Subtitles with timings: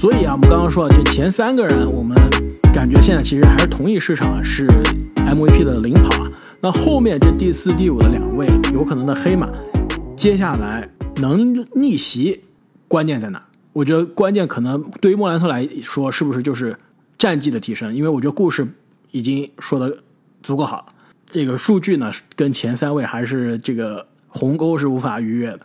[0.00, 2.16] 所以啊，我们刚刚说这前三个人，我们
[2.72, 4.66] 感觉现在其实还是同一市场是
[5.14, 6.32] MVP 的领跑啊。
[6.58, 9.46] 那后面这第四、第五的两位有可能的黑马，
[10.16, 12.40] 接下来能逆袭，
[12.88, 13.44] 关键在哪？
[13.74, 16.74] 我觉得关键可能对于莫兰特来说，是不是就是
[17.18, 17.94] 战绩的提升？
[17.94, 18.66] 因为我觉得故事
[19.10, 19.94] 已经说的
[20.42, 20.86] 足够好了，
[21.26, 25.60] 这个数据呢跟前三位还是这个鸿沟是无法逾越的。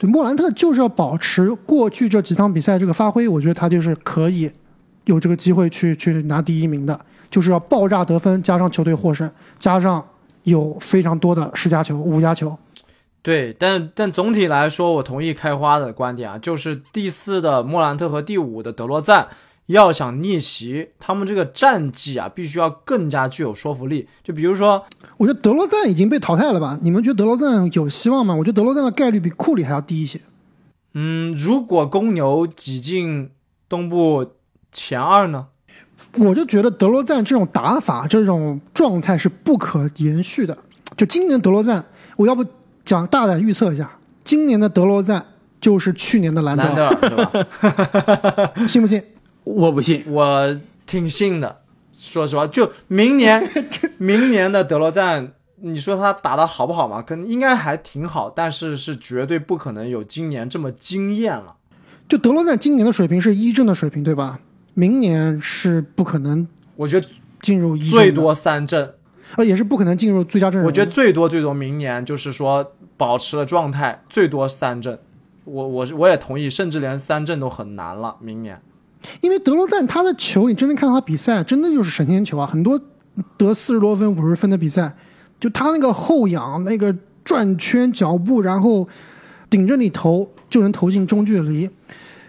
[0.00, 4.50] 对，莫兰特就是要保持过去这几场比赛这个发挥，我觉得他就是可以
[5.04, 6.98] 有这个机会去去拿第一名的。
[7.28, 10.04] 就是要爆炸得分，加上球队获胜，加上
[10.44, 12.56] 有非常多的十佳球、五佳球。
[13.22, 19.28] 对，但但总体来说，我同意开花的观点啊，就是第四的莫兰特和第五的德罗赞
[19.72, 24.08] 要想逆袭，他们这个战绩啊，必须要更加具有说服力。
[24.22, 24.84] 就比如说，
[25.16, 26.78] 我觉得德罗赞已经被淘汰了吧？
[26.82, 28.34] 你们觉得德罗赞有希望吗？
[28.34, 30.20] 我觉得德罗赞的概率比库里还要低一些。
[30.94, 33.30] 嗯，如果公牛挤进
[33.68, 34.32] 东部
[34.72, 35.46] 前二呢？
[36.18, 40.56] 我就觉得德罗赞这种打法、这种状态是不可延续的。
[40.96, 41.84] 就今年德罗赞，
[42.16, 42.44] 我要不
[42.84, 45.26] 讲大胆预测一下，今年的德罗赞
[45.60, 48.52] 就是去年的兰德尔，是吧？
[48.66, 49.02] 信不信？
[49.44, 51.60] 我不信，我挺信的。
[51.92, 53.50] 说实话，就明年，
[53.98, 57.02] 明年的德罗赞，你说他打的好不好嘛？
[57.02, 61.56] 可能应该还挺好，但是是绝对不可能有今年这么惊艳了。
[62.08, 64.40] 就德罗赞今年的水平是一阵的水平，对吧？
[64.74, 66.46] 明年是不可能，
[66.76, 67.06] 我觉得
[67.42, 68.94] 进入最多三阵，
[69.36, 70.66] 呃，也是不可能进入最佳阵容。
[70.68, 74.98] 我觉得最多最多明年就是说保持了状态，最多三阵。
[75.44, 78.16] 我我我也同意，甚至连三阵都很难了。
[78.20, 78.62] 明年，
[79.20, 82.46] 因为德罗赞他的球，你真正看他比赛，真的就是神仙球啊！
[82.46, 82.80] 很多
[83.36, 84.94] 得四十多分、五十分的比赛，
[85.38, 88.88] 就他那个后仰、那个转圈、脚步，然后
[89.48, 91.68] 顶着你投就能投进中距离。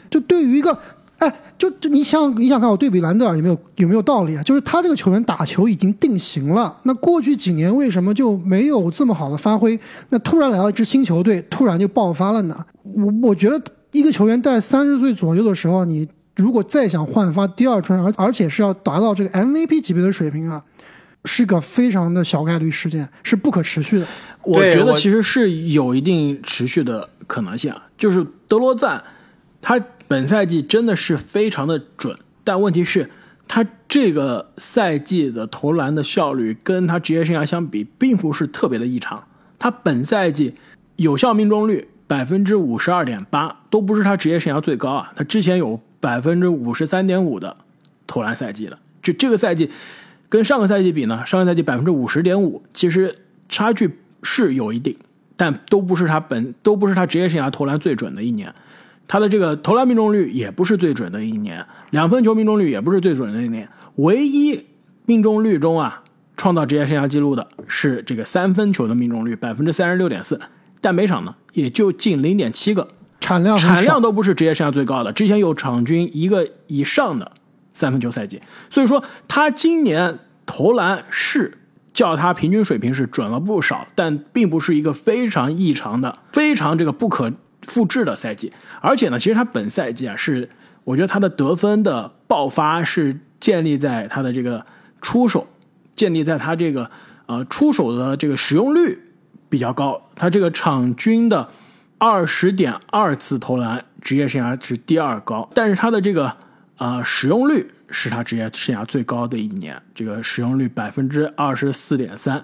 [0.09, 0.77] 就对于一个。
[1.21, 4.41] 哎，就就你想你想看我对比兰德尔有没有有没有道理啊？
[4.41, 9.79] 就是他这个球员打球已经定型了，那过去几年为什么就没有这么好的发挥？
[10.09, 12.65] 那突然来到一支新球队，突然就爆发了呢？
[12.81, 13.61] 我我觉得
[13.91, 20.63] 一个球员在三十岁左右的时候，你如果再想焕发第二春，而而且是要达到这个 MVP 级别的水平啊，
[21.25, 24.07] 是个非常的小概率事件，是不可持续的。
[24.43, 29.03] 我觉得其实是有一定持续的可能性啊，就是德罗赞
[29.61, 29.81] 他。
[30.07, 33.09] 本赛季真的是非常的准，但问题是，
[33.47, 39.23] 他这个赛季的投篮的效率跟他职业生涯相比，并不是特别的异常。
[39.57, 40.55] 他本赛季
[40.97, 45.13] 有效命中率百分之五十二点八，都不是他职业生涯最高啊。
[45.15, 47.55] 他之前有百分之五十三点五的
[48.05, 49.69] 投篮赛季了，就这个赛季
[50.27, 53.15] 跟上个赛季比呢，上个赛季百分之五十点五，其实
[53.47, 54.97] 差距是有一定，
[55.37, 58.53] 但都不是他本都不是他职业生涯投篮最准的一年。
[59.07, 64.65] 他的这个投篮命中率也不是最准的一年，两分球命中率也不是最准的一年，唯一
[65.05, 66.03] 命中率中啊
[66.37, 70.39] 创造职业生涯纪录的是这个三分球的命中率百分之三十六点四，
[70.79, 72.87] 但每场呢也就进零点七个，
[73.21, 77.31] 产量产量都不是职业生涯最高的，之前有场均一个以上的
[77.71, 81.59] 三分球赛季，所以说他今年投篮是
[81.93, 87.31] 较他平均水平是准了不少，但并不是一个非常异常的、非常这个不可。
[87.67, 90.49] 复制的赛季，而且呢，其实他本赛季啊，是
[90.83, 94.65] 我觉得他的得分的爆发是建立在他的这个
[94.99, 95.47] 出手，
[95.95, 96.89] 建立在他这个
[97.27, 98.99] 呃出手的这个使用率
[99.47, 101.49] 比较高，他这个场均的
[102.03, 106.35] 二十点二次投篮，职业生涯是第二高，但是他的这个
[106.77, 112.43] 呃使用率是他职业生涯最高的一年，这个使用率百分之二十四点三，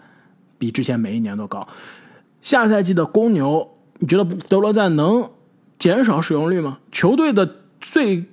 [0.60, 1.68] 比之前每一年都高。
[2.40, 3.68] 下赛季的公牛。
[3.98, 5.28] 你觉得德罗赞能
[5.80, 6.78] 减少使用率吗？
[6.92, 8.26] 球队的最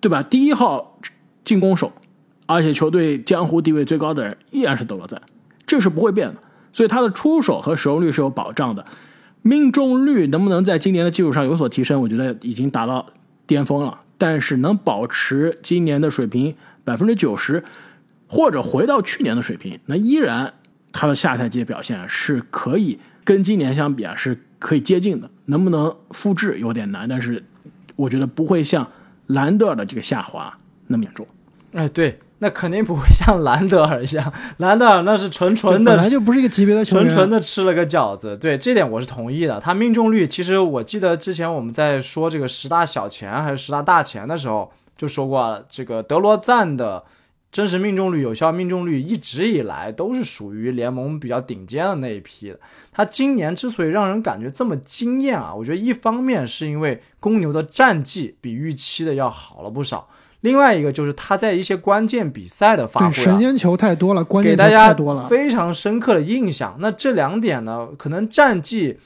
[0.00, 0.22] 对吧？
[0.22, 1.00] 第一号
[1.42, 1.90] 进攻手，
[2.46, 5.20] 而且球队江湖地位最高的人依然是德罗赞，
[5.66, 6.36] 这是不会变的。
[6.70, 8.86] 所以他的出手和使用率是有保障的。
[9.42, 12.00] 命中率能不能在今年的基础上有所提升？
[12.00, 13.06] 我觉得已经达到
[13.46, 14.00] 巅峰了。
[14.16, 16.54] 但是能保持今年的水平
[16.84, 17.62] 百分之九十，
[18.26, 20.54] 或者回到去年的水平，那依然
[20.92, 24.38] 他的下赛季表现是可以跟今年相比啊是。
[24.60, 27.44] 可以接近的，能不能复制有点难，但是
[27.94, 28.90] 我觉得不会像
[29.28, 30.58] 兰德尔的这个下滑
[30.88, 31.24] 那么严重。
[31.74, 38.36] 哎，对，那肯定不会像 兰德尔一样，兰德尔那是纯纯的，本来就不是一个级别的球员，纯纯的吃了个饺子。
[38.36, 39.58] 对，这点我是同意的。
[39.58, 47.04] 他命中率，其实我记得之前我们在说这个十大小钱还是十大大钱的时候就说过了，这个德罗赞的
[47.50, 52.60] 真实命中率、有效命中率一直以来都是属于联盟比较顶尖的那一批的。
[52.92, 60.08] 他今年之所以让人感觉这么惊艳啊，我觉得一方面是因为公牛的战绩比预期的要好了不少，
[60.40, 65.26] 另外一个就是他在一些关键比赛的发挥、啊，对，神仙球太多了，关键大家太多了。
[65.26, 66.76] 非常深刻的印象。
[66.78, 68.98] 那这两点呢，可能战绩，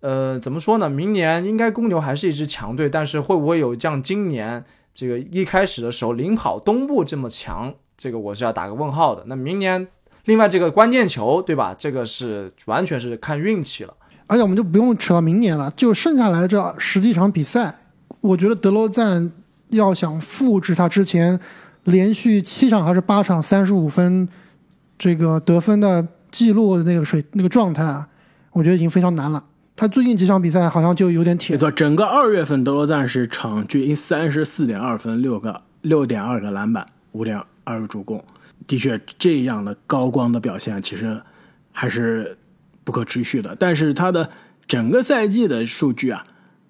[0.00, 0.88] 呃，怎么说呢？
[0.88, 4.64] 明年应该公牛还是一支强队，但是会不会有像今年
[4.94, 7.74] 这个一开始的时候领跑东部这么强？
[7.96, 9.24] 这个我是要打个问号的。
[9.26, 9.88] 那明年，
[10.24, 11.74] 另外这个关键球，对吧？
[11.76, 13.92] 这个是完全是看运气了。
[14.26, 17.74] 而且我们就不用扯到明年了，就剩下来这十几场比赛，
[18.20, 19.32] 我觉得德罗赞
[19.70, 21.38] 要想复制他之前
[21.84, 24.28] 连续七场还是八场三十五分
[24.98, 28.08] 这个得分的记录的那个水那个状态啊，
[28.52, 29.44] 我觉得已经非常难了。
[29.76, 38.22] 他最近几场比赛好像就有点铁没，错，整个二月份德罗赞是场均三十四点二分，六个六点二个篮板，五点二个助攻。
[38.66, 41.22] 的确，这样的高光的表现其实
[41.70, 42.36] 还是
[42.82, 43.56] 不可持续的。
[43.58, 44.28] 但是他的
[44.66, 46.24] 整个赛季的数据啊，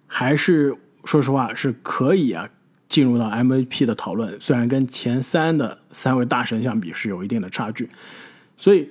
[0.07, 2.47] 还是说实话是可以啊
[2.89, 4.37] 进入到 MVP 的讨论。
[4.41, 7.89] 虽然跟前三的三位大神相比是有一定的差距，
[8.57, 8.89] 所以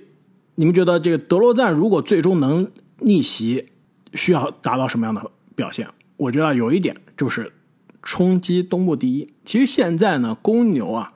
[0.56, 3.66] 你们觉得这个德罗赞如果最终能逆袭，
[4.14, 5.88] 需要达到什么样的表现？
[6.18, 7.52] 我觉得有一点就是
[8.02, 9.34] 冲击东部第一。
[9.44, 11.14] 其实现在呢，公牛啊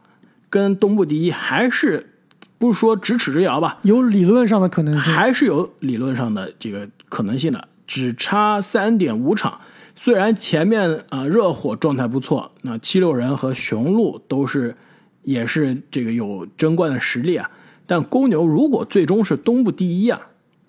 [0.49, 2.13] 跟东部第一还是
[2.57, 5.13] 不是说咫尺之遥吧，有理论上的可能性。
[5.13, 9.59] 还是有理论上的这个可能性的，只差三点五场。
[10.03, 14.75] 虽然前面啊、呃热火状态不错，那七六人和雄鹿都是
[15.21, 17.47] 也是这个有争冠的实力啊，
[17.85, 20.19] 但公牛如果最终是东部第一啊，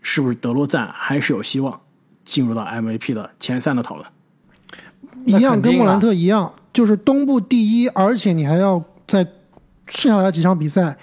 [0.03, 1.81] 是不是德罗赞还是有希望
[2.27, 4.07] 进入到 MVP 的前三的讨论？
[5.25, 9.27] 一样跟莫兰特一样，就是东部第一，而且你还要在
[9.87, 10.95] 剩下来的几场比赛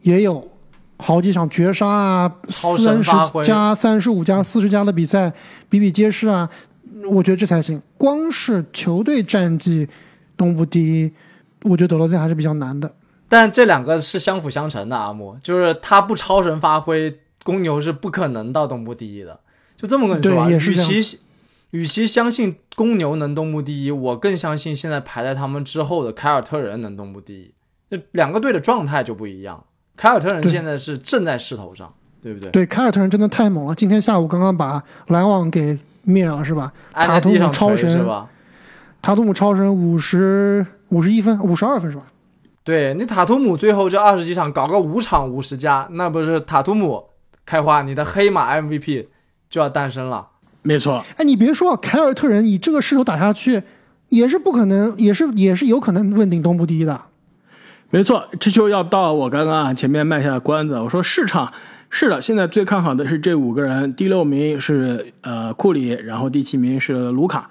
[0.00, 0.48] 也有
[0.96, 3.10] 好几场绝杀啊，三十
[3.44, 5.34] 加三十五加四十加的比赛
[5.68, 6.48] 比比皆是啊，
[7.08, 7.80] 我觉得这才行。
[7.96, 9.88] 光是球队战绩
[10.36, 11.12] 东部第一，
[11.62, 12.94] 我觉得德罗赞还是比较难的。
[13.28, 19.40] 但这两个是相辅相成的，阿木，就是他不超神发挥，公牛是不可能到东部第一的。
[19.76, 21.18] 就这么跟你说啊，对也是与其
[21.70, 27.52] 与其相信公牛能东部第一，我更相信现在排在他们之后的凯尔特人能东部第一。
[27.90, 29.64] 这两个队的状态就不一样，
[29.96, 31.92] 凯尔特人现在是正在势头上，
[32.22, 32.50] 对不对？
[32.50, 36.72] 对，凯尔特人真的太猛了，今天下午刚刚把篮网给灭了，是吧？
[36.92, 38.28] 塔图姆超神是吧？
[39.02, 42.04] 塔图姆超神五十五十一分，五十二分是吧？
[42.62, 47.04] 对你塔图姆最后这二十几场搞个五场五十加，那不是塔图姆
[47.44, 49.08] 开花，你的黑马 MVP
[49.50, 50.28] 就要诞生了。
[50.62, 53.62] 没错，哎，你别说，凯尔特人以这个势头打下去，
[54.08, 57.02] 也是不可能，也是也是有可能问鼎东部第一的。
[57.90, 60.80] 没错，这就要到我刚刚啊前面卖下的关子。
[60.80, 61.52] 我说市场
[61.96, 67.48] 是的，现在最看好的是这五个人，第六名是呃库里，然后第七名是卢卡。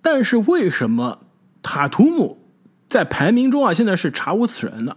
[0.00, 1.18] 但是为什么
[1.60, 2.38] 塔图姆
[2.88, 4.96] 在排名中啊现在是查无此人的？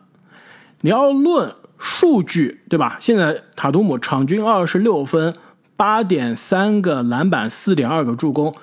[0.82, 2.98] 你要论数据对吧？
[3.00, 5.34] 现在塔图姆场均二十六分，
[5.76, 8.54] 八点三个篮板，四点二个助攻，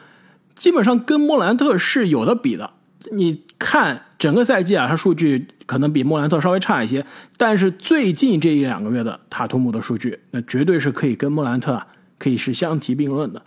[0.54, 2.70] 基本上跟莫兰特是有的比的。
[3.10, 7.06] 你看整个赛季啊，他数据可能比莫兰特稍微差一些，
[7.36, 11.86] 但是最近这一两个月的塔图姆的数据，那绝对是可以跟莫兰特啊
[12.18, 13.42] 可以是相提并论的。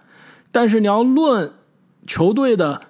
[0.52, 1.52] 但是你要论
[2.08, 2.82] 球队的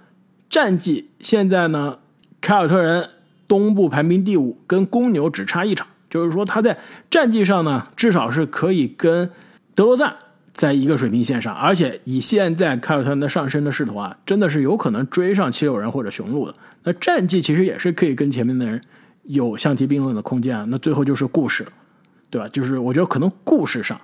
[0.50, 1.98] 战绩，现在呢，
[2.40, 3.10] 凯尔特人
[3.48, 6.78] 东部排名第五，跟公牛只差一场，就是说他在
[7.10, 9.32] 战绩上呢，至少是可以跟
[9.74, 10.16] 德罗赞
[10.54, 16.56] 在一个水平线上，而且以现在凯尔特人的上升的势头啊，真的是有可能追上七六人或者雄鹿的。
[16.84, 18.82] 那战绩其实也是可以跟前面的人
[19.24, 20.66] 有相提并论的空间啊。
[20.68, 21.66] 那最后就是故事，
[22.30, 22.48] 对吧？
[22.50, 24.00] 就是我觉得可能故事上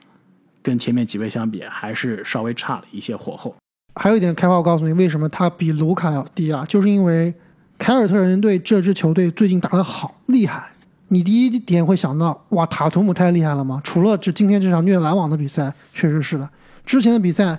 [0.62, 3.56] 跟前面几位相比，还是稍微差了一些火候。
[3.96, 6.63] 还有一点开花，我告诉你，为什么他比卢卡要低啊？
[6.68, 7.34] 就是因为
[7.77, 10.72] 凯尔特人队这支球队最近打得好厉害。
[11.10, 13.80] 你第一点会想到，哇，塔图姆太厉害了吗？
[13.84, 16.50] 除了这今天这场虐篮网的比赛，确实是的。
[16.86, 17.58] 之前的比赛，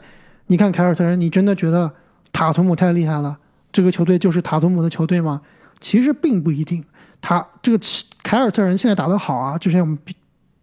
[0.49, 1.91] 你看凯尔特人，你真的觉得
[2.33, 3.39] 塔图姆太厉害了？
[3.73, 5.41] 这个球队就是塔图姆的球队吗？
[5.81, 6.85] 其实并不一定。
[7.21, 7.79] 他这个
[8.23, 9.99] 凯尔特人现在打得好啊，就像我们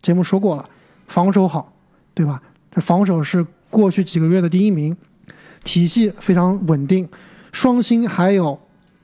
[0.02, 0.70] 节目说过了，
[1.08, 1.74] 防守好，
[2.14, 2.42] 对吧？
[2.72, 4.96] 这防守是过去几个月的第一名，
[5.64, 7.10] 体系非常稳定，
[7.52, 8.60] 双星还有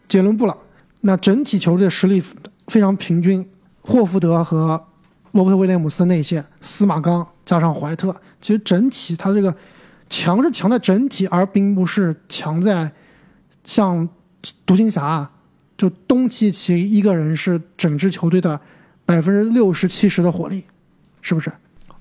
[0.07, 0.55] 杰伦布朗，
[1.01, 2.23] 那整体球队的实力
[2.67, 3.47] 非常平均。
[3.81, 4.85] 霍福德和
[5.31, 9.55] 罗伯特威廉姆斯内线，司马刚加上怀特，其实整体他这个
[10.09, 12.91] 强是强在整体，而并不是强在
[13.63, 14.07] 像
[14.65, 15.29] 独行侠，
[15.77, 18.59] 就东契奇一个人是整支球队的
[19.05, 20.65] 百分之六十七十的火力，
[21.21, 21.51] 是不是？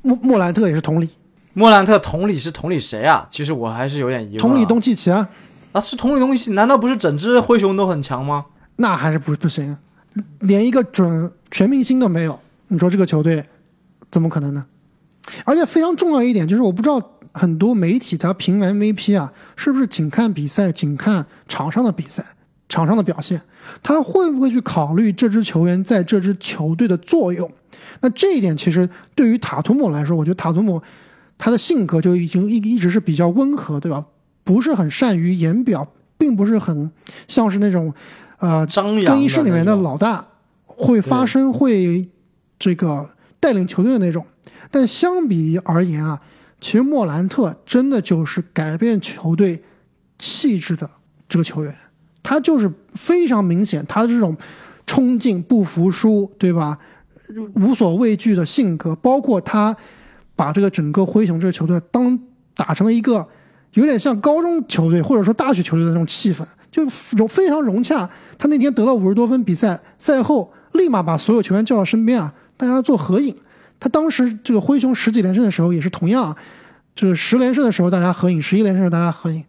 [0.03, 1.09] 莫莫兰特也是同理，
[1.53, 3.27] 莫兰特同理是同理谁啊？
[3.31, 4.41] 其实我还是有点疑问啊。
[4.41, 5.29] 同理东契奇啊，
[5.73, 8.47] 啊，是同理东西，难道不是整支灰熊都很强吗？
[8.77, 9.77] 那还是不不行，
[10.41, 12.39] 连一个准全明星都没有，
[12.69, 13.45] 你说这个球队
[14.11, 14.67] 怎么可能呢？
[15.45, 17.01] 而且非常重要一点就是，我不知道
[17.33, 22.25] 很多媒体他评 MVP 啊，是不是仅看比赛，仅看场上的比赛，
[22.69, 23.41] 场上的表现，
[23.83, 27.51] 他会不会去考虑这支球员在这支球队的作用？
[28.01, 30.83] 那这一点其实对于塔图姆来说，我觉得塔图姆
[31.39, 34.07] 他的性格就已经一一直是比较温和，对吧？
[34.43, 36.91] 不是很善于言表，并不是很
[37.29, 37.95] 像是那种
[38.41, 40.27] 呃张扬更衣室里面的老大，
[40.67, 42.09] 会发声，会
[42.59, 44.27] 这个带领球队的那种。
[44.71, 46.21] 但相比而言啊，
[46.61, 49.63] 其实莫兰特真的就是改变球队
[50.19, 50.89] 气质的
[51.29, 51.75] 这个球员，
[52.23, 54.37] 他就是非常明显，他的这种
[54.87, 56.79] 冲劲、不服输，对吧？
[57.55, 59.77] 无所畏惧的性格，包括他
[60.35, 62.19] 把这个整个灰熊这个球队当
[62.57, 63.29] 打成了一个
[63.75, 66.83] 有点像高中球队或者说大学球队的那种气氛，就
[67.17, 68.09] 融非常融洽。
[68.39, 73.37] 他那天得了五十多分，比赛赛后立马把所有球员叫到身边啊，大家做合影。
[73.79, 76.37] 他当时这个灰熊十几连胜的时候也是同样啊，
[76.95, 79.45] 这个十连胜的时候大家合影，十一连胜的时候大家合影。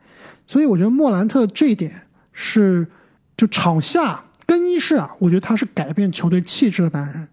[0.48, 2.88] 所以我觉得莫兰特这一点是
[3.36, 7.28] 就场下更衣室啊，我觉得他是改变球队气质的男人。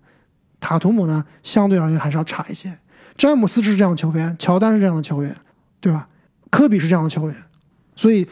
[0.60, 2.78] 塔图姆呢，相对而言还是要差一些。
[3.16, 5.36] 詹姆斯是这样的球员，乔丹是这样的球员，
[5.80, 6.08] 对吧？
[6.50, 7.36] 科比是这样的球员，
[7.94, 8.26] 所以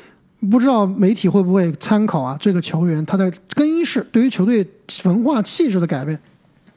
[0.50, 4.66] 不知道媒体会不会参考啊这个球员他在更衣室对于球队
[5.04, 6.18] 文化气质的改变。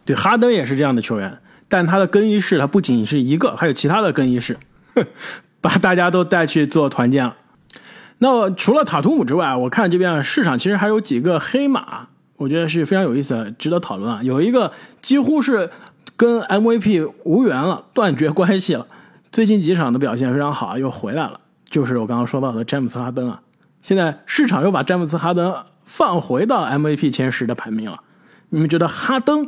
[0.06, 4.58] 对，哈登也是这样的球员，但他的更衣室他不仅是一个，还有其他的更衣室，
[5.62, 7.36] 把大家都带去做团建了。
[8.18, 14.20] 那除了塔图姆之外，我看这边市场其实还有几个黑马，我觉得是非常有意思的，值得讨论啊。
[14.24, 15.70] 有一个几乎是
[16.18, 18.86] 跟 MVP 无缘了，断绝关系了。
[19.32, 23.42] 最近几场的表现非常好，又回来了，就是我刚刚说到的詹姆斯哈登啊。
[23.82, 25.56] 现在市场又把詹姆斯哈登
[25.86, 28.04] 放回到 MVP 前十的排名了。
[28.50, 29.48] 你们觉得哈登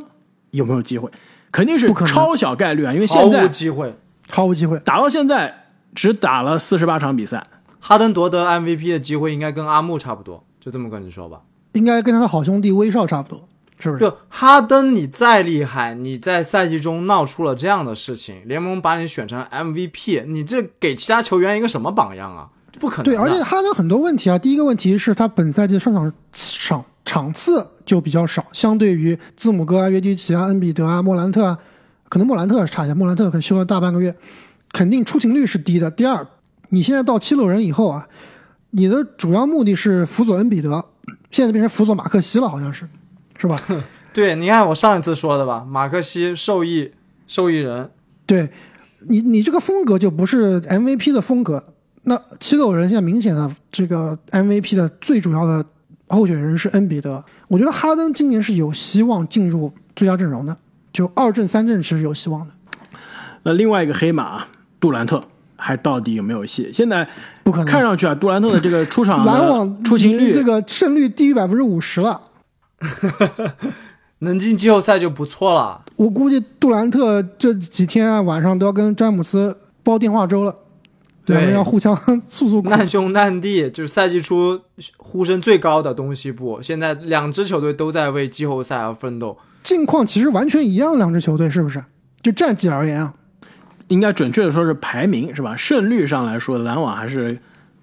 [0.52, 1.10] 有没有机会？
[1.50, 3.94] 肯定是不可能超小概率啊，因为现在毫无机会。
[4.30, 4.78] 毫无机会。
[4.78, 7.44] 打到现在只打了四十八场比赛，
[7.80, 11.40] 哈登夺得 MVP 的机会应该跟阿木差不多，就这么跟你说吧。
[11.72, 13.48] 应该跟他的好兄弟威少差不多，
[13.82, 14.00] 是不是？
[14.00, 22.48] 就哈登，你再厉害，你在赛季中闹出了这样的事情，联盟把你选成 MVP，你这给其他球员一个什么榜样啊？
[22.78, 23.04] 不可能。
[23.04, 24.38] 对，而且哈登很多问题啊。
[24.38, 31.58] 第一个问题是他本赛季上场场场次就比较少，相对于字母哥啊、约基奇啊、恩比德啊、莫兰特啊，
[32.08, 34.14] 可能莫兰特差一些，莫兰特可能休了大半个月，
[34.72, 35.90] 肯定出勤率是低的。
[35.90, 36.26] 第二，
[36.70, 38.06] 你现在到七六人以后啊，
[38.70, 40.86] 你的主要目的是辅佐恩比德，
[41.30, 42.88] 现在变成辅佐马克西了，好像是，
[43.42, 43.60] 是吧？
[44.14, 46.92] 对，你看我上一次说的吧，马克西受益
[47.26, 47.90] 受益人，
[48.24, 48.48] 对
[49.08, 51.64] 你，你这个风格就不是 MVP 的风格。
[52.04, 55.64] 那七六人现在明显的这个 MVP 的最主要的
[56.08, 60.56] 候选人是恩比德，我觉得哈登今年是有希望进入最佳阵容的，
[60.92, 62.52] 就二阵三阵是有希望的，
[63.42, 64.44] 那另外一个黑马
[64.78, 65.24] 杜兰特
[65.56, 66.70] 还到底有没有戏？
[66.72, 67.08] 现在
[67.42, 67.66] 不可能。
[67.66, 72.20] 看上去啊，杜兰特的这个出场 篮网出勤率，这个胜率低于百分之五十了，
[74.20, 75.84] 能进季后赛就不错了。
[75.96, 80.54] 我估计杜兰特这几天啊晚上都要跟詹姆斯煲电话粥了，
[81.24, 81.96] 对两人要互相
[82.26, 82.68] 诉诉苦。
[82.68, 84.60] 难兄难弟，就是赛季初
[84.96, 89.38] 呼声最高的东西部，现在两支球队都在为季后赛而奋斗。
[89.62, 91.84] 近况其实完全一样，两支球队是不是？
[92.22, 93.14] 就战绩而言啊，
[93.88, 95.56] 应该准确的说是排名是吧？
[95.56, 97.38] 胜率上来说，篮网还是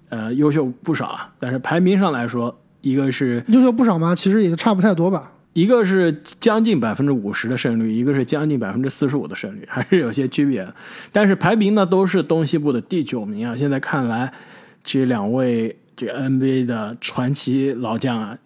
[0.08, 1.30] 呃优秀不少啊。
[1.38, 5.32] 但是排名上来说，一个是优秀不少吗，其实也差不太多吧。
[5.52, 10.72] 一个是将近百分之五十的胜率，一个是将近百分之四十五的胜率， 还是有些区别的。
[11.10, 13.56] 但是排名呢都是东西部的第九名啊。
[13.56, 14.32] 现在看来，
[14.84, 18.38] 这两位这 NBA 的传奇老将啊，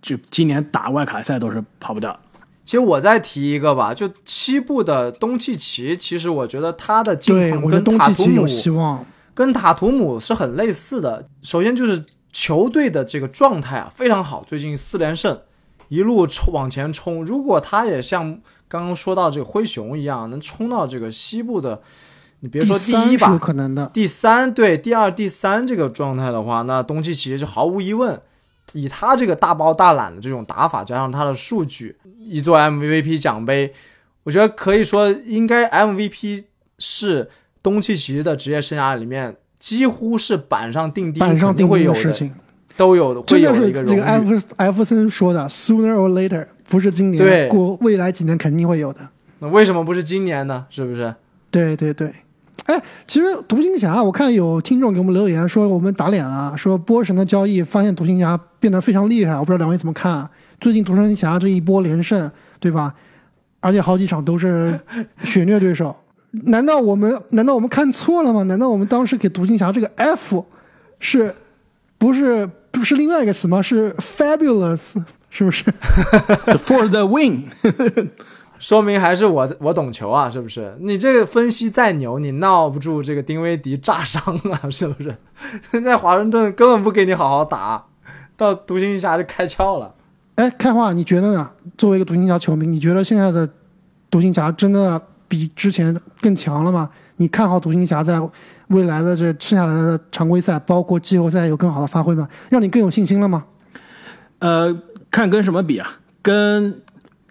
[0.00, 2.18] 就今年打外卡赛都是跑不掉。
[2.64, 9.04] 其实我再提一个吧，就西部的东契奇，其实我觉得他的近对，况我觉得跟塔图姆东契奇有希望。
[9.34, 11.28] 跟塔图姆是很类似的。
[11.42, 12.04] 首先就是
[12.40, 15.40] 球队的这个状态啊非常好，最近四连胜，
[15.88, 17.24] 一路冲往前冲。
[17.24, 21.82] 如果他也像刚刚说到这个灰熊一样，能冲到这个西部的，
[22.38, 23.90] 你别说第一吧，可能的。
[23.92, 28.20] 第三对第二、第三这个状态的话，那东契奇是毫无疑问。
[28.74, 33.74] 以他这个大包大揽的这种打法，加上他的数据，一座 MVP 奖杯，
[34.22, 36.44] 我觉得可以说应该 MVP
[36.78, 37.28] 是
[37.64, 42.32] 东契奇的职业生涯里面几乎是板上钉钉，板上钉钉的事情。
[42.76, 44.20] 都有会真的是这个艾。
[44.20, 49.00] 弗艾弗森说的，sooner or later，不是今年，对过未来几年肯定会有的。
[49.40, 50.64] 那为什么不是今年呢？
[50.70, 51.12] 是不是？
[51.50, 52.12] 对对对，
[52.66, 60.30] 哎，其实独行侠，我看有听众给我们留言说我们打脸了，说波神的交易发现独行侠变得非常厉害，我不知道两位怎么看啊？
[60.60, 62.94] 最近独行侠这一波连胜，对吧？
[63.58, 64.78] 而且好几场都是
[65.24, 65.96] 血虐对手，
[66.30, 68.42] 难道我们难道我们看错了吗？
[68.44, 70.44] 难道我们当时给独行侠这个 F
[71.00, 71.34] 是
[71.96, 73.62] 不是不是另外一个词吗？
[73.62, 75.64] 是 fabulous，是不是？
[76.64, 77.44] For the win，
[78.58, 80.76] 说明还是我我懂球啊，是不是？
[80.80, 85.16] 你这个分析再牛，你闹不住这个丁威迪炸伤啊， 是不是？
[85.70, 87.86] 现在华盛顿根本不给你好好打，
[88.36, 89.94] 到独行侠就开窍了。
[90.34, 91.50] 哎，开化，你觉得呢？
[91.76, 93.48] 作为一个独行侠球迷，你觉得现在的
[94.10, 96.90] 独行侠真的比之前更强了吗？
[97.16, 98.20] 你看好独行侠在
[98.68, 102.28] 未来的这剩下来的常规赛，包括季后赛有更好的发挥吗？
[102.50, 103.44] 让你更有信心了吗？
[104.38, 104.76] 呃，
[105.10, 105.98] 看跟什么比啊？
[106.22, 106.80] 跟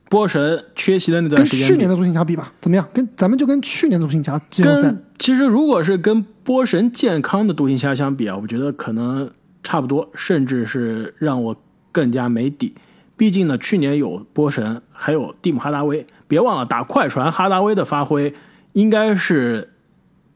[0.10, 2.88] 波神缺席的那段时间比去年的独行侠比吧，怎么样？
[2.94, 9.30] 跟咱们就跟去年的独行侠季后赛跟其实如果是跟波神健康的独行侠相比啊，我觉得可能
[9.64, 11.56] 差不多，甚至是让我
[11.92, 12.74] 更加没底。
[13.18, 18.32] 毕竟呢，去年有波神，还有蒂姆哈达威，别忘了打快船哈达威的发挥
[18.74, 19.74] 应该是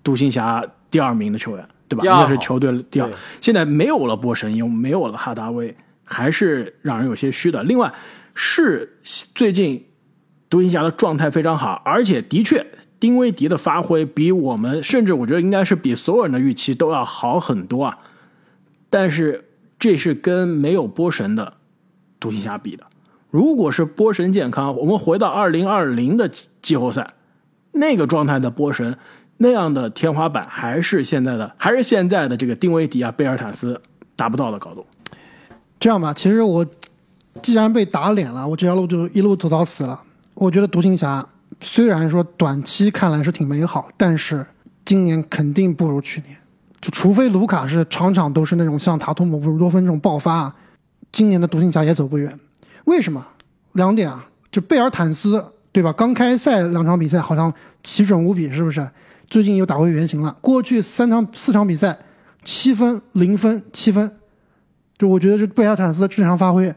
[0.03, 2.03] 独行侠第二名的球员，对吧？
[2.03, 3.09] 应该是球队第二。
[3.39, 7.63] 现在没有了波神，又没有了哈达威，还是让人有些虚的。
[7.63, 7.93] 另外
[8.33, 9.85] 是最近
[10.49, 12.65] 独行侠的状态非常好，而且的确
[12.99, 17.99] 丁威迪的发挥比我们，甚至我觉得应该是比所有人的预期都要好很多啊。
[18.89, 21.53] 但是这是跟没有波神的
[22.21, 22.85] 独行侠比的。
[23.29, 26.29] 如果是波神健康，我们回到二零二零的
[26.61, 27.15] 季后赛，
[27.73, 28.97] 那个状态的波神，
[29.37, 33.81] 那样的天花板还是现在的，还是现在的这个丁威迪啊、贝尔坦斯
[34.15, 34.85] 达不到的高度。
[35.79, 36.65] 这样吧，其实我
[37.41, 39.99] 既然被打脸了，我这条路就一路走到死了。
[40.33, 41.25] 我觉得独行侠
[41.59, 44.45] 虽然说短期看来是挺美好，但是
[44.85, 46.35] 今年肯定不如去年。
[46.81, 50.53] 就除非卢卡是场场都是那种像塔图姆、布鲁多芬这种爆发，
[51.11, 52.39] 今年的独行侠也走不远。
[52.85, 53.25] 为什么？
[53.73, 55.93] 两点啊，就贝尔坦斯对吧？
[55.93, 58.85] 刚开赛两场比赛好像奇准无比，是不是？
[59.29, 60.35] 最近又打回原形了。
[60.41, 61.97] 过去三场四场比赛，
[62.43, 64.11] 七分、零分、七分，
[64.97, 66.73] 就我觉得这贝尔坦斯的正常发挥，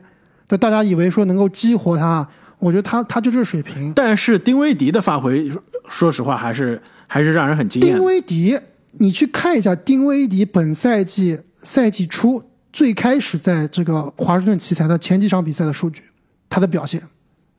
[0.47, 2.29] 就大家以为说能够激活他，
[2.61, 3.93] 我觉得他他就这水平。
[3.93, 5.51] 但是丁威迪的发挥，
[5.89, 8.05] 说实话还是还是让人很惊艳丁。
[8.05, 8.57] 威迪，
[8.93, 12.41] 你去看一下丁威迪本赛季赛季初
[12.75, 16.03] 最开始在这个华盛顿奇才的前几场比赛的数据，
[16.51, 17.01] 他的表现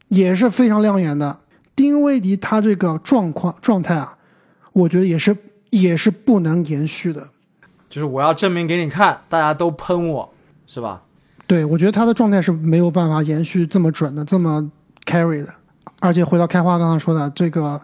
[0.09, 1.39] 也是非常亮眼的。
[1.73, 4.17] 丁威迪他这个状况状态啊，
[4.73, 5.33] 我觉得也是
[5.69, 7.29] 也是不能延续的。
[7.89, 10.33] 就是我要证明给你看，大家都喷我，
[10.67, 11.03] 是吧？
[11.47, 14.69] 对，我觉得他的状态是没有办法延续这么准的、这么
[15.05, 15.47] carry 的。
[16.01, 17.81] 而且回到开花刚刚说的，这个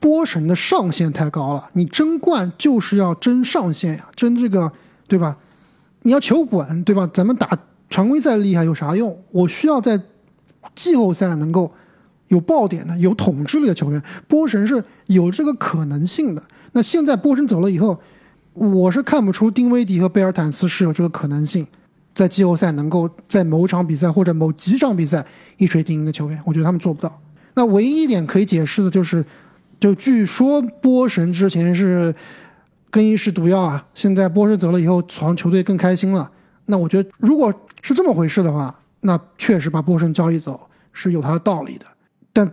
[0.00, 4.72] 波神的上限太高了，你争冠就是要争上限呀，争这个
[5.06, 5.36] 对吧？
[6.02, 7.08] 你要求稳对吧？
[7.12, 9.22] 咱们打常规赛厉害有啥用？
[9.32, 10.00] 我需要在
[10.74, 11.72] 季后赛能够
[12.28, 14.02] 有爆点的、有统治力的球员。
[14.26, 16.42] 波神是有这个可能性的。
[16.72, 18.00] 那现在波神走了以后，
[18.54, 21.66] 我是看不出丁威迪和贝尔坦斯是有这个可能性。
[22.14, 25.24] 在季后赛能够在某场比赛或者某几场比赛
[25.56, 27.20] 一锤定音的球员，我觉得他们做不到。
[27.54, 29.24] 那唯一一点可以解释的就是，
[29.80, 32.14] 就据说波神之前是
[32.92, 36.30] 更衣室毒药啊，现在波神走了以后，好像球队更开心了。
[36.66, 41.86] 那我觉得如果是这么回事的话，那确实把波神交易走是有他的道理的。
[42.34, 42.48] 但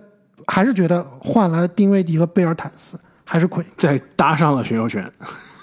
[0.48, 3.64] 还是觉得换来丁威迪和贝尔坦斯还是亏。
[3.78, 5.12] 再搭上了选秀权，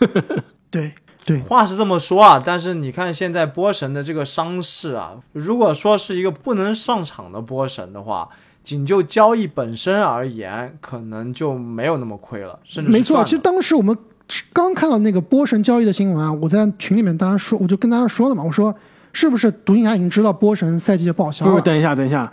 [0.70, 0.92] 对
[1.24, 8.28] 对，话是这么说啊，但是你看现在波神的这个伤势啊，如果说是一个不能上场的波神的话，
[8.62, 13.24] 仅就交易本身而言，可能就没有那么亏了，甚至没错。
[13.24, 13.96] 其实当时我们
[14.52, 18.74] 刚看到那个波神交易的新闻啊，我在群里面大家说，我就跟大家说了嘛，我说
[19.12, 21.62] 是不是独行侠已经知道波神赛季就报销不是，了？
[21.62, 22.32] 等一下，等一下。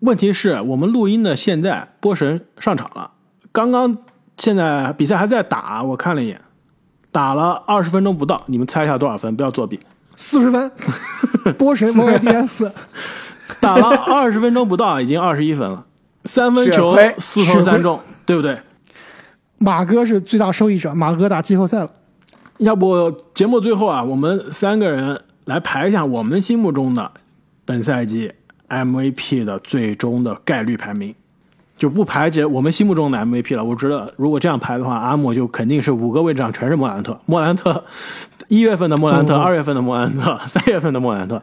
[0.00, 3.10] 问题是我们录音的现在，波神上场了，
[3.50, 3.96] 刚刚
[4.36, 6.40] 现在比赛还在打，我看了一眼，
[7.10, 9.34] 打了二十分钟不到，你们猜一下多少分？
[9.34, 9.80] 不要作弊。
[10.14, 10.70] 四十分，
[11.58, 12.70] 波神 YDS
[13.60, 15.84] 打了二十分钟不到，已经二十一分了，
[16.24, 18.58] 三分球四投三中，对不对？
[19.58, 21.90] 马哥是最大受益者，马哥打季后赛了。
[22.58, 27.10] 要不节目最后啊，我们三个人来排一下我们心目中的
[27.64, 28.32] 本赛季
[28.68, 31.14] MVP 的最终的概率排名。
[31.78, 33.62] 就不排这我们心目中的 MVP 了。
[33.62, 37.20] 我觉得如果这样排的话，阿姆就肯定是五个位置上全是莫兰特。
[37.26, 37.84] 莫兰特，
[38.48, 41.42] 一月份的莫兰特，嗯二月份的莫兰特， 三月份的莫兰特。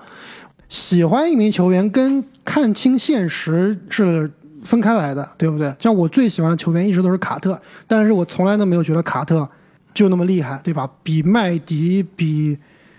[0.68, 4.32] 喜欢一名球员跟看清现实是
[4.64, 5.74] 分开来的，对不对？
[5.80, 9.48] 像我最喜欢的球员一直都是卡特，但是我从来都没有觉得卡特
[9.94, 10.90] 就那么厉害，对吧？
[11.04, 12.58] 比麦迪、比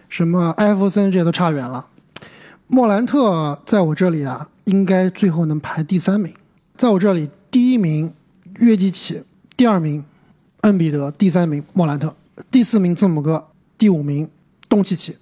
[0.09, 1.89] 什么艾弗森这些都差远了。
[2.67, 6.33] 莫兰特在我这里啊，应该最后能排第三名。
[6.77, 8.13] 在我这里，第一名
[8.59, 9.23] 约基奇，
[9.57, 10.05] 第二名
[10.63, 12.15] 恩比德，第三名莫兰特，
[12.51, 14.29] 第四名字母哥，第五名
[14.69, 15.17] 东契奇。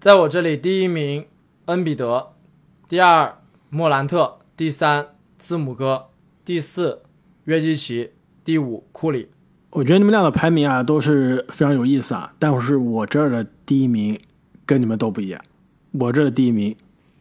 [0.00, 1.26] 在我这里，第一名
[1.66, 2.32] 恩比德，
[2.88, 3.36] 第二
[3.70, 5.06] 莫兰特，第三
[5.42, 6.06] 字母哥，
[6.44, 7.02] 第四
[7.46, 8.12] 约基奇，
[8.44, 9.28] 第五库里。
[9.70, 14.16] 我觉得你们俩的排名啊都是非常有意思啊，但是我这儿的第一名
[14.64, 15.42] 跟你们都不一样。
[15.98, 16.76] 我这儿的第一名，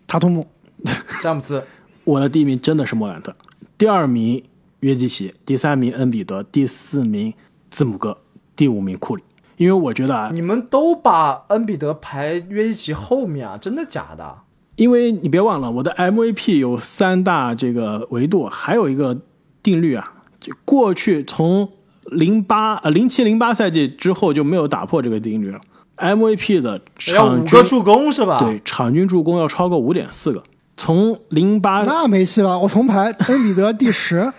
[0.06, 0.48] 塔图姆，
[1.24, 1.66] 詹姆斯，
[2.04, 3.36] 我的第一名真的是莫兰特，
[3.76, 4.44] 第二名
[4.82, 7.34] 约基奇，第三名恩比德，第四名
[7.72, 8.20] 字母哥，
[8.56, 9.24] 第五名库里。
[9.58, 13.58] 因为我觉得啊，你们都把恩比德排约基奇后面啊？
[13.58, 14.44] 真的假的？
[14.76, 19.18] 因为你别忘了，我的 MVP 有三大这个维度，还有一个
[19.62, 21.70] 定律啊，就过去从
[22.06, 25.60] 零八呃零七零八赛季之后就没有打破这个定律了。
[25.98, 28.40] MVP 的场均五个助攻是吧？
[28.40, 30.42] 对场均助攻要超过五点四个，
[30.84, 34.34] 从零八那没戏了，我重排恩比德第十，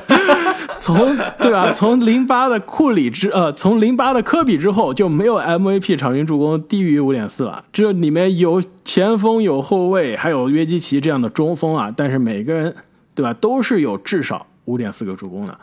[0.80, 1.70] 从对吧？
[1.70, 7.62] 从零八的库里之呃，从零八的科比之后就没有 MVP 场均助攻低于五点四了。
[7.74, 12.74] 这里面有前锋、有后卫，还有约基奇这样的中锋啊，但是每个人
[13.14, 15.58] 对吧都是有至少五点四个助攻的。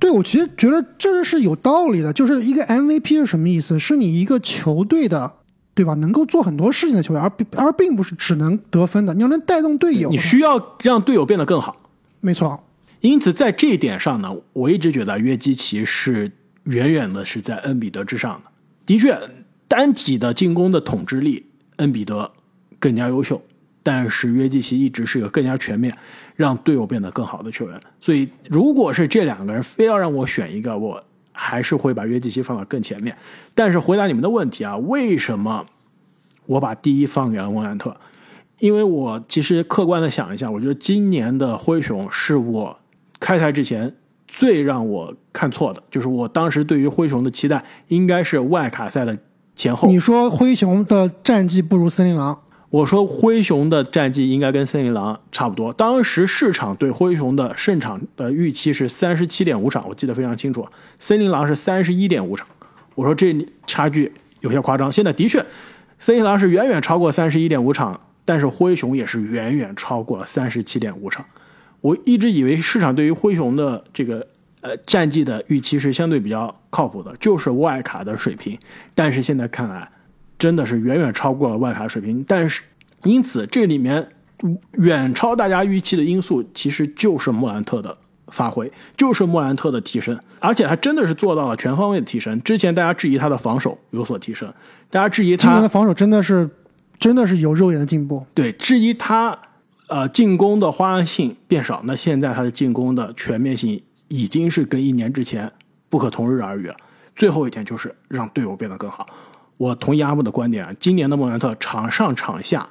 [0.00, 3.78] 对我其实觉得这个是有道理的，就是一个 MVP 是什么意思？
[3.78, 5.32] 是你一个球队的，
[5.78, 5.94] 对吧？
[5.94, 10.18] 能够做很多事情的球员，而并而并不是只能得分的，你要能带动队友你。
[10.18, 11.76] 需要让队友变得更好。
[12.18, 12.60] 没错，
[13.00, 16.32] 因此，在这一点上呢，我一直觉得约基奇是
[16.64, 18.50] 远远的是在恩比德之上的。
[18.84, 19.16] 的确，
[19.68, 22.28] 单体的进攻的统治力，恩比德
[22.80, 23.40] 更加优秀，
[23.84, 25.96] 但是约基奇一直是个更加全面，
[26.34, 27.80] 让队友变得更好的球员。
[28.00, 31.00] 所以，如果是这两个人非要让我选一个，我
[31.40, 33.16] 还是会把约基奇放到更前面。
[33.54, 35.64] 但是回答你们的问题啊，为什么
[36.46, 37.96] 我把第一放给了莫兰特？
[38.58, 42.76] 因为我其实客观的想一下，我觉得今年的灰熊是我
[43.20, 43.94] 开赛之前
[44.26, 49.16] 最让我看错的，就是我当时对于灰熊的期待应该是外卡赛的
[49.54, 49.86] 前后。
[49.86, 62.46] 你说灰熊的战绩不如森林狼，我说灰熊的战绩应该跟森林狼差不多，当时市场对灰熊的胜场的预期是三十七点五场，我记得非常清楚，森林狼是三十一点五场。
[62.94, 63.34] 我说这
[63.66, 65.42] 差距有些夸张，现在的确，
[65.98, 71.24] 森林狼是远远超过三十一点五场，但是灰熊也是远远超过三十七点五场。
[71.80, 74.26] 我一直以为市场对于灰熊的这个
[74.60, 78.58] 呃战绩的预期是相对比较靠谱的，就是外卡的水平，
[78.94, 79.88] 但是现在看来
[80.38, 82.24] 真的是远远超过了外卡水平。
[82.26, 82.62] 但是
[83.04, 84.08] 因此这里面
[84.72, 87.96] 远超大家预期的因素，其实就是莫兰特的
[88.28, 92.40] 发挥，就是莫兰特的提升，而且他真的是做到了全方位的提升。
[92.42, 94.52] 之前大家质疑他的防守有所提升，
[94.90, 96.48] 大家质疑他今年的防守真的是
[96.98, 98.26] 真的是有肉眼的进步。
[98.34, 99.38] 对，质疑他
[99.88, 105.50] 呃进攻的花样性变少，那现在他的进攻的全面性已经是跟一年之前
[105.88, 106.76] 不可同日而语了。
[107.16, 109.06] 最后一点就是让队友变得更好。
[109.58, 112.66] 我同意阿木的观点啊，今年的莫兰特场上场下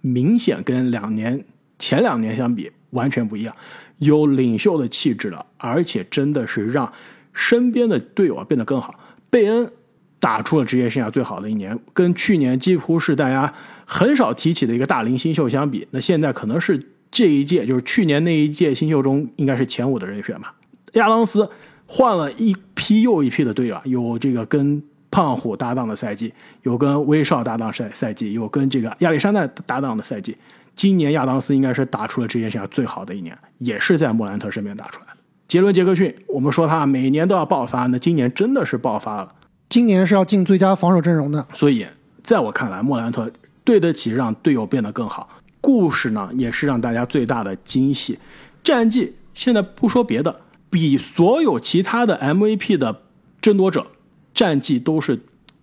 [0.00, 1.44] 明显跟两年
[1.78, 3.56] 前两年相比完全不一样，
[3.98, 6.92] 有领袖的气质了，而且真的是让
[7.32, 8.94] 身边的队友啊变得更好。
[9.30, 9.70] 贝恩
[10.18, 13.52] 打出了职业生涯最好的一年，跟去年几乎是大家
[13.86, 20.54] 很少提起的一个大龄新秀相比，那现在可能是这一届就是去年那一届新秀中应该是前五的人选吧。
[20.94, 21.48] 亚当斯
[21.86, 30.36] 换了一批又一批的队友，有这个跟胖虎搭档的赛季，有跟威少搭档赛赛季，有跟这个亚历山大搭档的赛季。
[30.74, 35.18] 今年亚当斯应该是打出了职业生涯最好的一年，也是在莫兰特身边打出来的。
[35.46, 39.30] 杰伦杰克逊，我们说他每年都要爆发，那今年真的是爆发了。
[39.68, 41.86] 今年是要进最佳防守阵容的，所以
[42.24, 43.30] 在我看来，莫兰特
[43.62, 45.28] 对得起让队友变得更好。
[45.60, 48.18] 故事呢，也是让大家最大的惊喜。
[48.64, 53.02] 战绩现在不说别的，比所有其他的 MVP 的
[53.42, 53.86] 争夺者
[54.34, 55.18] 战绩都是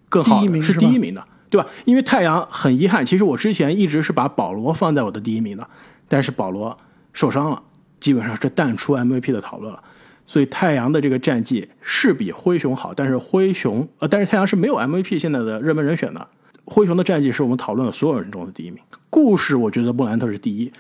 [0.08, 1.68] 更好的，是第一名是第一名的，对吧？
[1.86, 5.68] 因为太阳很遗憾，其实我之前一直是把保罗放在我的第一名的，
[6.08, 6.78] 但是保罗
[7.14, 7.62] 受伤了，
[8.00, 9.84] 基本上是淡出 MVP 的讨论了。
[10.26, 16.28] 所以太阳的这个战绩是比灰熊好，但是灰熊呃，但是太阳是没有 MVP 现在的热门人选的。
[16.66, 18.78] 灰熊的战绩是我们讨论的所有人中的第一名。
[19.10, 20.72] 故事我觉得莫兰特是第一，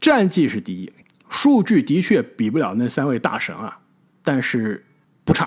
[0.00, 0.90] 战绩是第一，
[1.28, 3.78] 数据的确比不了那三位大神啊，
[4.22, 4.86] 但是
[5.22, 5.46] 不差，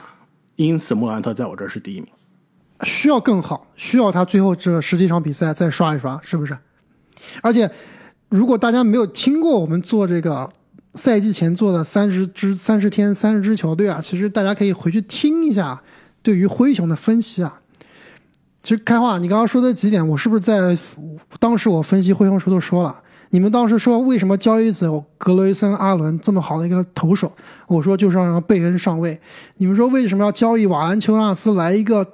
[0.57, 2.07] 因此莫兰特在我这儿是第一名。
[2.83, 6.55] 需要更好，需要他最后这十几场比赛再刷一刷，是不是？
[7.41, 7.71] 而且，
[8.29, 10.47] 如果大家没有听过我们做这个
[10.93, 15.81] 赛季前做的三十支、三十天、三十支球队啊，其实大家可以回去听一下
[16.21, 17.61] 对于灰熊的分析啊。
[18.61, 20.77] 其实开话，你刚刚说的几点，我是不是在
[21.39, 23.01] 当时我分析灰熊时候都说了？
[23.29, 27.31] 你们当时说为什么交易走格雷森、阿伦这么好的一个投手？
[27.67, 29.19] 我说就是让贝恩上位。
[29.57, 32.05] 你们说为什么要交易瓦兰丘纳斯来一个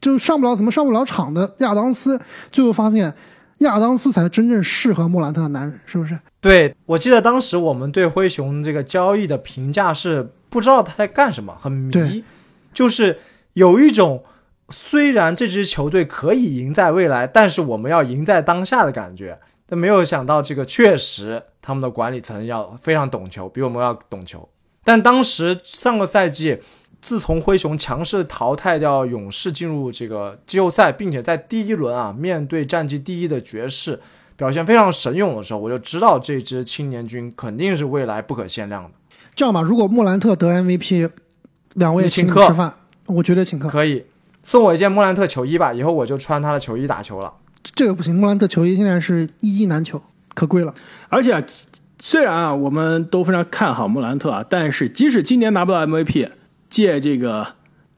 [0.00, 2.20] 就上不了怎么上不了场的亚当斯？
[2.50, 3.14] 最后发现
[3.58, 6.18] 亚当斯才真正适合莫兰特的男人，是不是？
[6.40, 12.24] 对，我记得当时我们对灰熊这个交易的评价是不知道他在干什么，很迷，
[12.74, 13.18] 就是
[13.54, 14.22] 有一种
[14.68, 19.38] 虽然这支球队可以赢在未来，但是我们要赢在当下的感觉。
[19.68, 24.48] 但没有想到，这个确实他们的管理层要非常懂球，比我们要懂球。
[24.84, 26.60] 但当时上个赛季，
[27.00, 34.00] 自从灰熊强势淘汰掉勇士进入这个季后赛，并且在第一轮啊面对战绩第一的爵士
[34.36, 38.90] 表现非常神勇的时候，我就知道这支青年军肯定是未来不可限量的。
[39.34, 41.10] 这样吧，如果莫兰特得 MVP，
[41.74, 42.72] 两位请客吃饭，
[43.06, 43.68] 我绝对请客。
[43.68, 44.06] 可以
[44.42, 47.32] 送我一件莫兰特球衣吧，以后我就穿他的球衣打球了。
[47.74, 50.00] 这个不行，莫兰特球衣现在是一衣难求，
[50.34, 50.74] 可贵了。
[51.08, 51.42] 而且啊，
[52.00, 56.30] 虽然啊我们都非常看好莫兰特啊，但是即使今年拿不到 MVP，
[56.68, 57.46] 借这个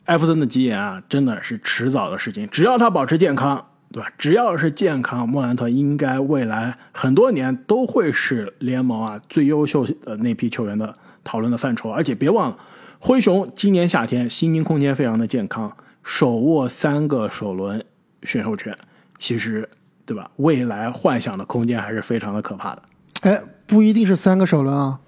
[0.05, 2.49] 艾弗森的吉言啊，真的是迟早的事情。
[2.49, 4.11] 只要他保持健康，对吧？
[4.17, 11.91] 只要是健康，莫兰特应该未来很多年都会是联盟啊最优秀的那批球员的讨论的范畴。
[11.91, 12.59] 而且别忘了，
[12.99, 17.85] 灰熊今年夏天薪金空间非常的健康，手握三个首轮
[18.23, 18.77] 选秀权，
[19.19, 19.69] 其实
[20.07, 20.31] 对吧？
[20.37, 22.83] 未来幻想的空间还是非常的可怕的。
[23.21, 25.01] 哎，不一定是三个首轮啊，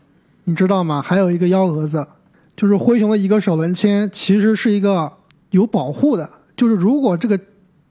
[0.45, 1.01] 你知道吗？
[1.01, 2.07] 还有一个幺蛾子，
[2.55, 5.11] 就是灰熊的一个首轮签其实是一个
[5.53, 7.41] 有保护的，就是如果这个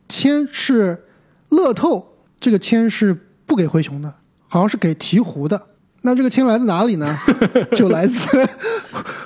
[0.07, 1.05] 签是
[1.49, 4.13] 乐透，这个签是不给灰熊的，
[4.47, 5.59] 好像是给鹈鹕的。
[6.03, 7.17] 那这个签来自哪里呢？
[7.75, 8.47] 就来自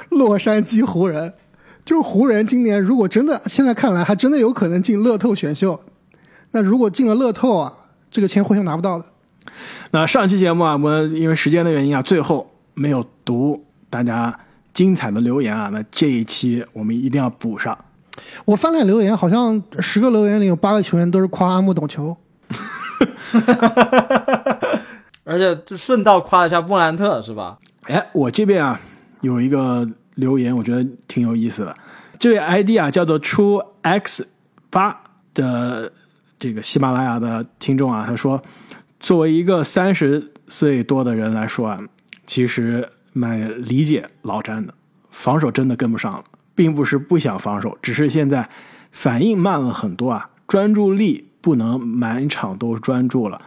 [0.09, 1.33] 洛杉矶湖人。
[1.85, 5.79] 就是湖人今年如果真的现在看来还真的有可能进乐透选秀，
[6.53, 7.73] 那如果进了乐透啊，
[8.09, 9.05] 这个钱灰熊拿不到的。
[9.91, 14.33] 那上期节目啊，我们因为时间的原因啊，最后没有读大家
[14.73, 17.77] 精彩的留言啊，那这一期我们一定要补上。
[18.45, 22.15] 我翻了留言，好像十个留言里有八个球员都是夸阿木懂球。
[25.25, 27.57] 而且就顺道夸了一下莫兰特，是吧？
[27.83, 28.79] 哎，我这边啊
[29.21, 31.75] 有一个留言，我觉得挺有意思的。
[32.19, 34.27] 这位 ID 啊叫做出 X
[34.69, 34.95] 八
[35.33, 35.91] 的
[36.43, 38.43] 这个喜马拉雅的听众啊，他说，
[38.99, 41.79] 作为一个三十岁多的人来说啊，
[42.25, 44.73] 其实蛮理解老詹的，
[45.09, 46.21] 防守真的跟不上了，
[46.53, 48.49] 并不是不想防守，只是现在
[48.91, 53.39] 反应慢了很多啊，专注力不能满场都专注了。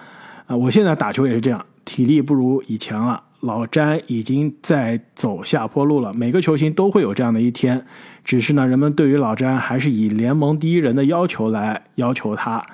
[0.46, 3.24] 啊，我现在打球也是这样，体力不如以前了。
[3.40, 7.84] 老詹已经在走下坡路了，每个球星都会有这样的一天。
[8.24, 12.64] 只是呢，人们对于老詹还是以联盟第一人的要求来要求他。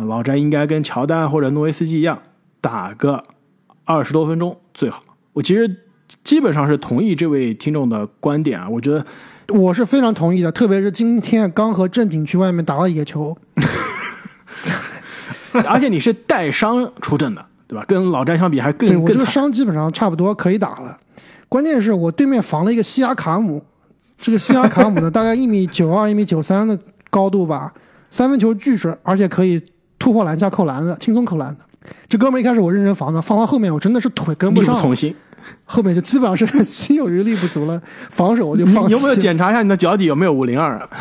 [0.00, 2.20] 啊老詹应该跟乔丹或者诺维斯基一样，
[2.60, 3.22] 打个
[3.84, 5.02] 二十多分钟最好。
[5.32, 5.84] 我其实
[6.24, 9.04] 基本上是同意这位听众的观点啊，我觉得
[9.48, 13.36] 我是非常同意的，特别是今天刚和正经去外面打了野球，
[15.66, 17.84] 而且你是带伤出阵的，对吧？
[17.86, 19.26] 跟老詹相比还对我这个。
[19.26, 20.98] 伤基本上差不多可以打了。
[21.48, 23.64] 关键是我对面防了一个西亚卡姆，
[24.18, 26.78] 这个西亚卡姆呢大概一米九二、一米九三的
[27.10, 27.72] 高度吧，
[28.08, 29.60] 三分球巨准，而且可以
[30.00, 31.64] 突破篮下扣篮的，轻松扣篮的。
[32.08, 35.14] 这哥们儿一开始我认真防的，放到后面我真的是腿跟不力不上，从心，
[35.64, 38.98] 后面就基本上是心有余力不足了，防守我就放弃了。
[38.98, 40.88] 有没有检查一下你的脚底有没有五零二啊？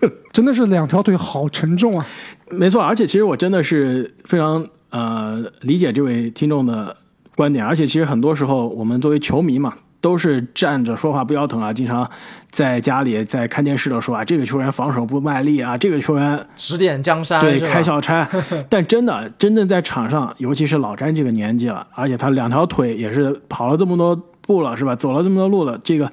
[0.32, 2.06] 真的是两条腿好沉重啊！
[2.50, 6.96] 没错，而且其实我真的是非常呃理解这位听众的
[7.34, 12.08] 观点，而且其实很多时候我们作为球迷嘛，都是站着说话不腰疼啊，经常
[12.50, 18.28] 在家里在看电视的说啊，这个球员防守不卖力啊，这个球员指点江山，对开小差，
[18.70, 24.94] 但真的真正在场上，尤其是老詹这个年纪了，而且他两条腿也是跑了这么多步了，是吧？
[24.94, 26.10] 走了这么多路了，这个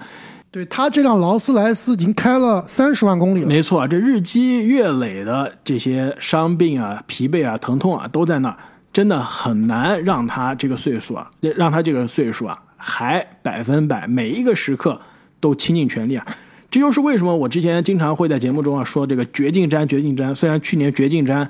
[0.50, 8.58] 对他这辆劳斯莱斯已经开了三十万公里了，没错，这日积月累的这些伤病啊、疲惫啊、疼痛啊，都在那儿，
[8.92, 15.00] 真的很难让他这个岁数啊，让他这个岁数啊，还百分百每一个时刻
[15.40, 16.28] 都倾尽全力啊。
[16.70, 20.36] 这就是为什么我之前经常会在节目中啊说这个绝境詹，绝境詹。
[20.36, 21.50] 虽然去年绝境詹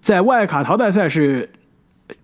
[0.00, 1.48] 在外卡淘汰赛是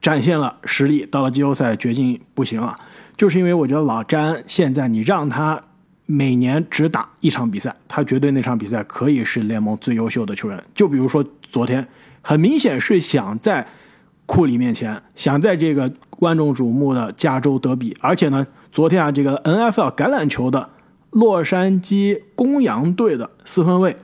[0.03, 2.77] 展现了实力，到了季后赛绝境不行了。
[3.17, 5.61] 就是因为我觉得老詹现在你让他
[6.07, 10.63] 每年只打一场比赛，他绝对那场比赛可以是联盟最优秀的球员。
[10.75, 11.87] 就比如说昨天，
[12.21, 13.67] 很明显是想在
[14.27, 20.71] 库里面前，想在这个万众瞩目的加州德比，而且呢，昨天啊，这个 NFL 橄榄球的
[21.11, 23.97] 洛杉矶公羊队的四分卫。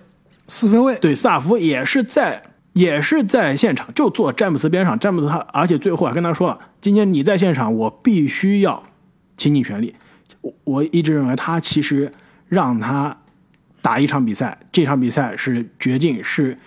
[0.46, 2.42] 四分卫，对斯塔夫也是在
[2.72, 8.82] 也是在现场，就坐詹姆斯边上，詹姆斯他而且最后还跟他说了，今天你在现场，我必须要
[9.36, 9.94] 倾尽全力。
[10.40, 12.12] 我我一直认为他其实
[12.48, 13.16] 让他
[13.80, 16.58] 打一场比赛，这场比赛是绝境，是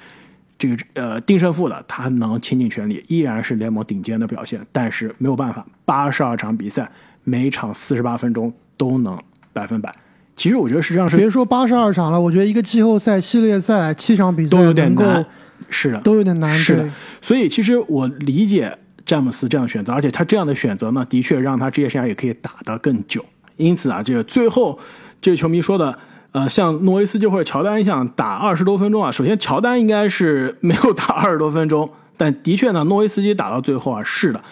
[0.64, 4.66] 这个呃定胜负的，他能倾尽全力，依然是联盟顶尖的表现。
[4.72, 6.90] 但是没有办法，八十二场比赛，
[7.26, 9.20] 每场四十八分钟都能
[9.52, 9.94] 百分百。
[10.38, 15.26] 其实我觉得实际上是别说八十二场了，我觉得一个季后赛、系列赛七场比赛都有点够难，
[15.70, 16.54] 是的，都有点难。
[16.54, 16.90] 是的，
[17.22, 23.24] 所以其实我理解詹姆斯这样的选择，而且他这样的选择呢，的确让他职业生涯也可以打得更久。
[23.58, 24.80] 因此啊，这个最后
[25.22, 26.00] 这个球迷说的，
[26.34, 34.44] 呃，像诺维斯基或者乔丹一样打二十多分钟啊，首先乔丹应该是没有打二十多分钟，但的确呢，诺维斯基打到最后啊，是的。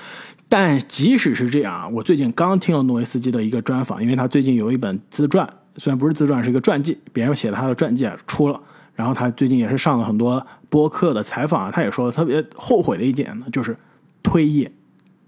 [0.47, 8.61] 但即使是这样啊，我最近刚听了诺维斯基的一个专访，因为他最近有一本自传，虽然不是自传，是一个传记，别人写的他的传记啊出了。
[8.93, 13.75] 然后他最近也是上了很多播客的采访啊，他也说特别后悔的一点呢，就是
[14.21, 14.69] 退役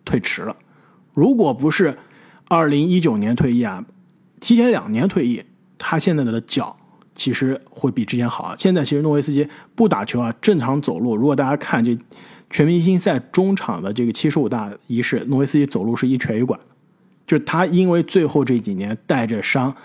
[0.06, 0.56] 退迟了。
[1.14, 1.98] 如果不是
[2.50, 3.84] 二零一九年退役啊，
[4.40, 5.42] 提前两年退役，
[5.86, 6.74] 他现在的脚
[7.14, 8.56] 其实会比之前好啊。
[8.58, 11.14] 现在其实诺维斯基不打球啊，正常走路。
[11.14, 11.98] 如果大家看这
[12.50, 16.58] 全明星赛中场的这个七十五大仪式，诺维斯基走路是一瘸一拐，
[17.28, 19.76] 就是他因为最后这几年带着伤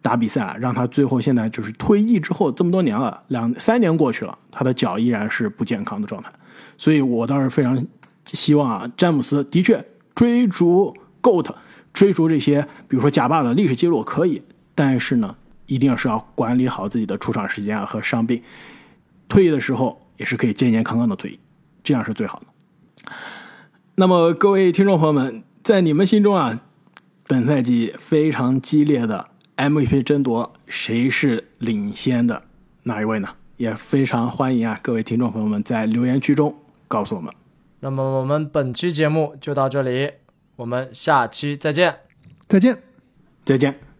[0.00, 6.32] 打比赛啊，让他最后现在就是退役之后这么多年了，两三年过去了，他的脚依然是不健康的状态。
[6.78, 7.86] 所以我倒是非常
[8.24, 9.84] 希望啊，詹姆斯的确
[10.14, 11.54] 追逐 GOAT，
[11.92, 14.42] 追逐这些比如说贾巴的历史记录可以，
[14.74, 15.36] 但是呢，
[15.72, 18.42] 一定是要管理好自己的出场时间啊和伤病。
[19.26, 21.38] 退役的时候也是可以健健康康的退役，
[21.82, 23.12] 这样是最好的。
[23.94, 26.60] 那么各位听众朋友们，在你们心中啊，
[27.26, 32.42] 本赛季非常激烈的 MVP 争夺，谁是领先的
[32.82, 33.28] 哪一位呢？
[33.56, 36.54] 也非常欢迎啊，各位听众朋友们在留言区中
[36.88, 37.32] 告诉我们。
[37.80, 40.12] 那么我们本期节目就到这里，
[40.56, 41.96] 我们下期再见。
[42.46, 42.78] 再见。
[43.42, 43.91] 再见。